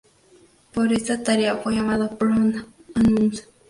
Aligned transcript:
Por 0.73 0.91
esa 0.93 1.21
tarea 1.21 1.57
fue 1.57 1.75
llamado 1.75 2.09
"Bröt-Anund". 2.19 3.43